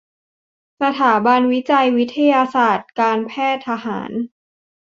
[0.81, 4.11] สถาบันวิจัยวิทยาศาสตร์การแพทย์ทหาร